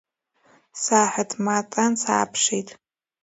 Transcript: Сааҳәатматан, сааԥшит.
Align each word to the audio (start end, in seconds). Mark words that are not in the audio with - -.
Сааҳәатматан, 0.81 1.93
сааԥшит. 2.03 2.69